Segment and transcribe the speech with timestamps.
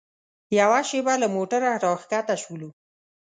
[0.59, 2.69] یوه شېبه له موټره راښکته شولو.